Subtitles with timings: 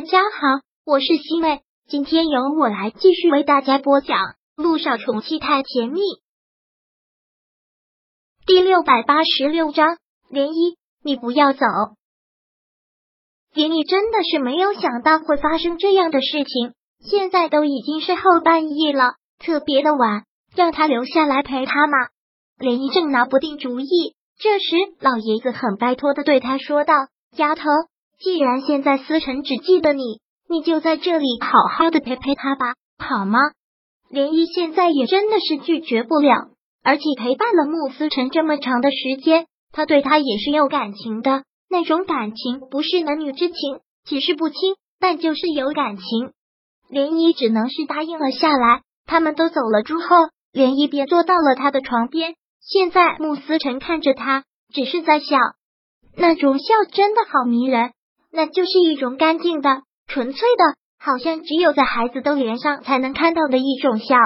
[0.00, 4.16] 大家好，我是西妹，今天由我来继续为大家播讲
[4.56, 6.00] 《路上宠妻太甜蜜》
[8.46, 9.98] 第六百八十六章。
[10.30, 11.66] 涟漪，你不要走。
[13.52, 16.72] 涟漪真的是没有想到会发生这样的事情，
[17.04, 20.24] 现在都已经是后半夜了，特别的晚，
[20.56, 21.98] 让他留下来陪他吗？
[22.58, 26.94] 涟漪正拿不定主意，这时老爷子很拜托的对他说道
[27.36, 27.64] ：“丫头。”
[28.22, 33.38] 既然现在思辰只记得你，你就在这里好好的陪陪他吧，好吗？
[34.12, 36.50] 涟漪现在也真的是拒绝不了，
[36.84, 46.04] 而且陪伴了穆思辰这么长的时间，他对他也是有感情的，那种感情不是男女之情，解释不清，但就是有感情。
[46.90, 48.82] 涟漪只能是答应了下来。
[49.06, 50.02] 他们都走了之后，
[50.52, 52.34] 涟漪便坐到了他的床边。
[52.60, 54.44] 现在穆思辰看着他，
[54.74, 55.36] 只是在笑，
[56.16, 57.92] 那种笑真的好迷人。
[58.32, 64.16] 那就是一种干净的、纯粹的，好像只有在孩子的脸上才能看到的一种笑。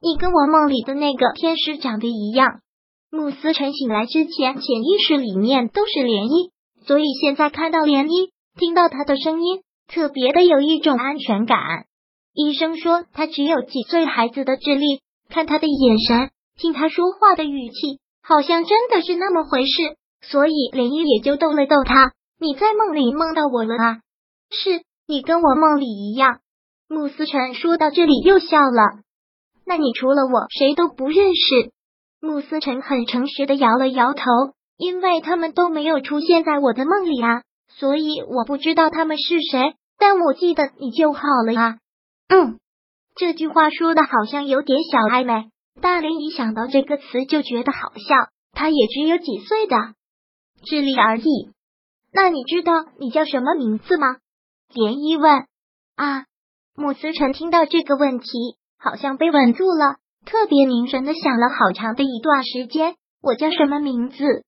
[0.00, 2.60] 你跟我梦里的那个天使长得一样。
[3.10, 6.50] 慕思辰醒来之前，潜意识里面都是涟漪，
[6.86, 11.58] 所以现在看到涟漪，听到他的声音，特别的有一种安全感。
[12.34, 19.70] 医生说他只有几岁孩子的智力，看他的眼神，听他说话的语气，好像真的是那么回事。
[20.22, 22.12] 所以涟漪也就逗了逗他。
[22.44, 24.00] 你在梦里梦到我了啊？
[24.50, 26.40] 是你跟我梦里一样。
[26.88, 29.00] 穆思辰说到这里又笑了。
[29.64, 31.72] 那你除了我谁都不认识？
[32.20, 34.24] 穆思辰很诚实的摇了摇头，
[34.76, 39.74] 因为他们都没有出现在我的梦里啊，所以我不知道他们是谁。
[39.98, 41.78] 但我记得你就好了啊。
[42.28, 42.58] 嗯，
[43.14, 45.48] 这句话说的好像有点小暧昧。
[45.80, 48.28] 大林一想到这个词就觉得好笑。
[48.52, 49.76] 他也只有几岁的
[50.66, 51.53] 智力而已。
[52.16, 54.18] 那你知道你叫什么名字吗？
[54.72, 55.46] 涟漪问。
[55.96, 56.26] 啊，
[56.76, 58.28] 穆思辰听到这个问题，
[58.78, 62.94] 好像被稳住了，特别凝神的想了好长的一段时间。
[63.20, 64.44] 我叫什么名字？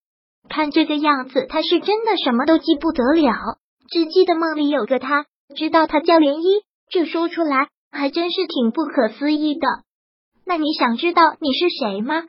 [0.49, 3.59] 看这个样子，他是真的什么都记不得了，
[3.91, 5.27] 只记得梦里有个他，
[5.57, 9.67] 知道他叫涟漪，这说出来还真是挺不可思议的。
[10.45, 12.23] 那你想知道你是谁吗？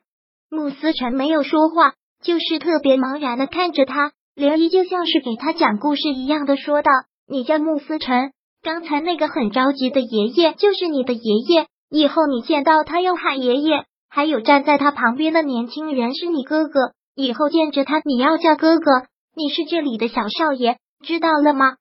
[0.49, 4.13] 穆思辰没有说话，就是特别茫然的看着他。
[4.37, 6.91] 涟漪就像是给他讲故事一样的说道
[7.27, 11.65] ：“你叫穆思辰，刚才那个很着急的爷爷就是你的爷爷。
[11.89, 16.91] 以后你见到他要喊爷爷，还有站在他旁边的年轻人是你哥哥。
[17.15, 21.77] 以后见着他你要叫哥哥，你是这里的小少爷，知道了吗？”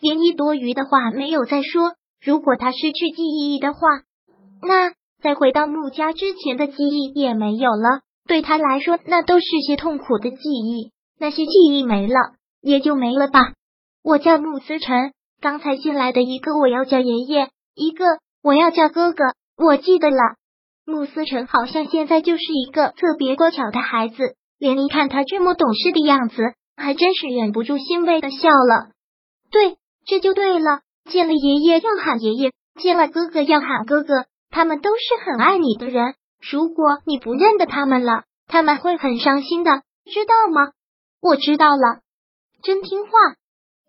[0.00, 1.94] 涟漪多余的话没有再说。
[2.24, 3.80] 如果他失去记忆的话，
[4.62, 8.02] 那再回到穆家之前的记忆也没有了。
[8.28, 10.92] 对他来说，那都是些痛苦的记忆。
[11.18, 12.14] 那些记忆没了，
[12.60, 13.52] 也就没了吧。
[14.02, 18.04] 我叫穆思辰，刚才进来的一个我要叫爷爷，一个
[18.42, 19.24] 我要叫哥哥。
[19.56, 20.36] 我记得了，
[20.84, 24.36] 穆思辰好像现在就是一个特别乖巧的孩子。
[24.58, 26.36] 连一看他这么懂事的样子，
[26.76, 28.90] 还真是忍不住欣慰的笑了。
[29.50, 30.80] 对，这就对了。
[31.10, 34.24] 见了爷爷要喊爷爷，见了哥哥要喊哥哥。
[34.50, 36.14] 他们都是很爱你的人。
[36.40, 40.72] 如果你不认得他们了，他们会很伤心的，知道吗？
[41.20, 42.00] 我知道了，
[42.62, 43.10] 真听话。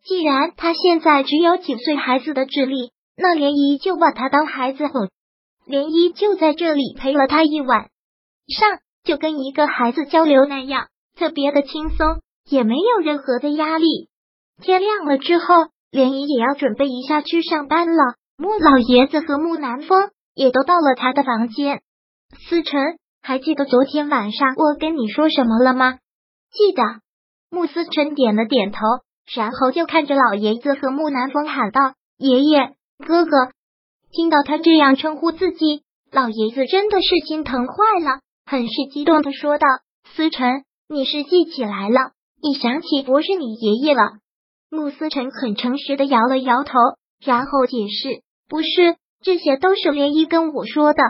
[0.04, 5.10] 既然他现在只有几岁孩子的智力，那涟漪就把他当孩子哄。
[5.68, 7.90] 涟漪就在这里陪了他一晚
[8.48, 14.10] 上，就跟一个孩子交流那样，特别的轻松，也没有任何的压力。
[14.62, 15.56] 天亮了之后，
[15.92, 18.16] 涟漪也要准备一下去上班了。
[18.38, 21.82] 穆老爷子和穆南风也都到了他的房间。
[22.48, 26.00] 思辰，还记得昨天晚上我跟你说什么了吗？
[26.52, 26.82] 记得。
[27.50, 28.80] 穆思辰点了点头，
[29.34, 32.76] 然后就看着老爷子和穆南风喊道：“爷爷，
[33.06, 33.32] 哥哥。”
[34.12, 39.68] 听到他这样称呼自己，老爷子真的是心疼坏了，很是激动的说道
[40.16, 44.04] ：“思辰，你是记起来了，你想起我是你爷爷了。”
[44.70, 46.74] 穆思辰很诚实的摇了摇头，
[47.24, 51.02] 然后解释：“不是，这些都是莲漪跟我说的。”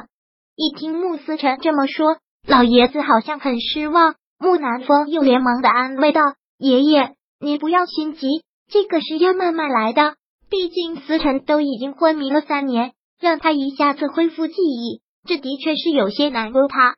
[0.56, 2.18] 一听穆思辰这么说，
[2.48, 4.16] 老爷子好像很失望。
[4.40, 6.22] 木南风又连忙的安慰道
[6.60, 8.28] ：“爷爷，你不要心急，
[8.70, 10.16] 这个是要慢慢来的。
[10.50, 16.96] 毕竟思辰都已经昏迷了三年，让他一下子恢复记忆，这的确是有些难为他。”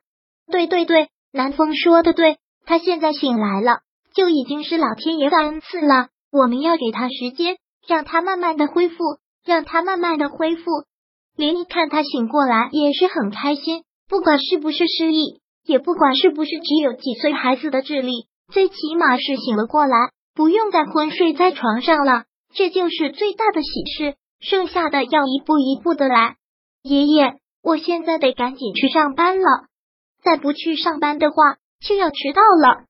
[0.52, 3.80] 对对对，南风说的对，他现在醒来了，
[4.14, 6.08] 就已经是老天爷的恩赐了。
[6.32, 7.56] 我们要给他时间，
[7.86, 8.96] 让他慢慢的恢复，
[9.44, 10.64] 让他慢慢的恢复。
[11.36, 15.40] 林一看他醒过来，也是很开心，不管是不是失忆。
[15.64, 19.96] 也不管是不是只有几岁孩子的智力，最起码是醒了过来，
[20.34, 22.24] 不用再昏睡在床上了。
[22.52, 26.36] 这就是最大的喜事，剩下的要一步一步的来。
[26.82, 29.66] 爷爷，我现在得赶紧去上班了，
[30.24, 31.36] 再不去上班的话
[31.80, 32.86] 就要迟到了。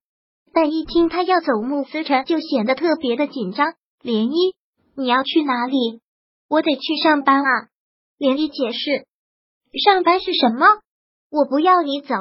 [0.53, 3.75] 但一听他要走，穆思辰就显得特别的紧张。
[4.03, 4.55] 涟漪，
[4.97, 6.01] 你要去哪里？
[6.49, 7.69] 我得去上班啊。
[8.19, 9.07] 涟漪解释，
[9.85, 10.67] 上班是什么？
[11.31, 12.15] 我不要你走。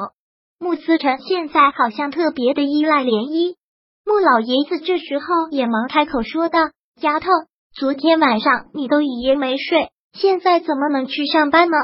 [0.62, 3.56] 穆思辰现在好像特别的依赖涟漪。
[4.04, 6.58] 穆老爷子这时候也忙开口说道
[7.00, 7.28] ：“丫头，
[7.74, 11.76] 昨天晚上你都一夜没睡。”现在怎么能去上班呢？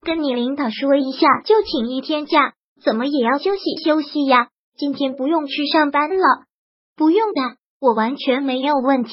[0.00, 4.48] 跟你领导说一下，就请一天假，怎么也要休息休息呀。
[4.76, 6.24] 今天不用去上班了，
[6.96, 9.12] 不用的，我完全没有问题。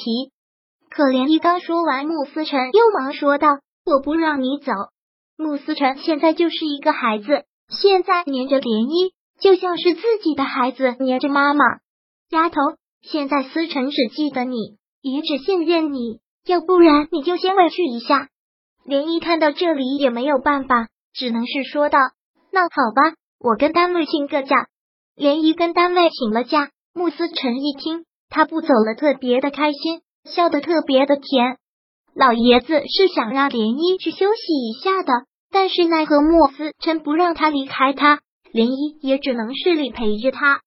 [0.90, 4.72] 可怜一刚说完，穆思辰又忙说道：“我不让你走。”
[5.38, 11.64] 穆思辰现在就是一个孩子，现在黏着涟漪，就像是自己的孩子黏着妈妈。
[12.30, 12.56] 丫头，
[13.02, 18.30] 现在思辰只记得你，也只信任你，要不然你就先委屈一下。
[18.86, 21.98] 连漪看到这里也没有办法，只能是说道
[22.52, 24.68] ：“那好吧，我跟单位请个假。”
[25.18, 31.58] 连漪跟单位请了假，穆思辰一听他不走了，特别的开心，笑得特别的甜。
[32.14, 35.26] 老爷子是想让连漪去休息一下的，
[35.56, 38.20] 但是奈何慕思辰不让他离开他，
[38.52, 40.60] 连漪也只能势力陪着他。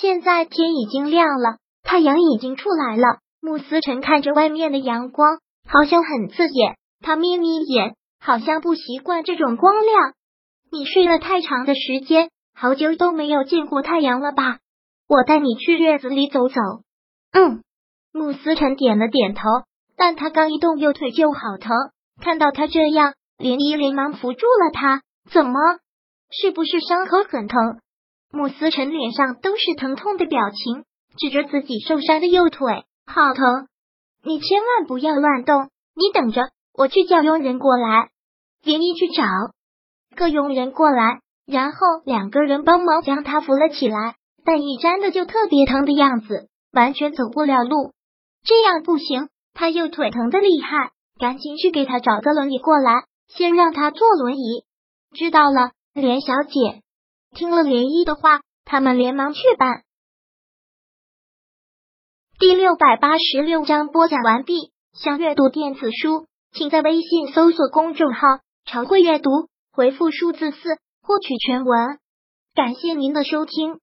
[0.00, 3.18] 现在天已经亮了，太阳已经出来了。
[3.42, 5.36] 穆思辰看着外面的阳光，
[5.68, 6.76] 好像很刺眼。
[7.02, 10.14] 他眯眯眼，好像不习惯这种光亮。
[10.70, 14.60] 你睡了太长的时间，好久都没有见过太阳了吧？
[15.08, 16.54] 我带你去院子里走走。
[17.32, 17.60] 嗯，
[18.14, 19.42] 穆思辰点了点头，
[19.94, 21.70] 但他刚一动右腿就好疼。
[22.22, 25.02] 看到他这样，连依连忙扶住了他。
[25.30, 25.58] 怎么？
[26.30, 27.58] 是不是伤口很疼？
[28.32, 30.84] 慕思辰脸上都是疼痛的表情，
[31.18, 33.68] 指着自己受伤的右腿，好疼！
[34.24, 36.48] 你千万不要乱动，你等着。
[36.74, 38.08] 我去叫佣人过来，
[38.64, 39.24] 连漪去找
[40.16, 44.14] 个佣人过来，然后两个人帮忙将他扶了起来。
[44.44, 47.92] 但一沾的就特别疼的样子，完全走不了路。
[48.44, 54.64] 这样不行，他右腿疼的厉害，赶紧去给他找个轮椅过来，先让他坐轮椅。
[55.14, 56.82] 知道了，连小姐。
[57.34, 59.84] 听了连漪的话，他们连忙去办。
[62.38, 64.72] 第六百八十六章播讲完毕。
[64.92, 66.26] 想阅读电子书。
[66.52, 68.20] 请在微信搜索公众号
[68.68, 69.30] “常会阅读”，
[69.72, 70.58] 回复数字四
[71.00, 71.98] 获取全文。
[72.54, 73.80] 感谢您的收听。